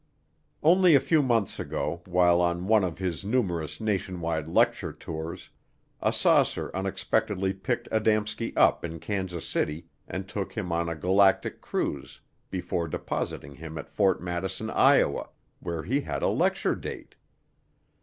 [0.63, 5.51] Only a few months ago, while on one of his numerous nationwide lecture tours,
[6.01, 11.61] a saucer unexpectedly picked Adamski up in Kansas City and took him on a galactic
[11.61, 12.19] cruise
[12.49, 14.21] before depositing him at Ft.
[14.21, 15.29] Madison, Iowa,
[15.59, 17.13] where he had a lecture date.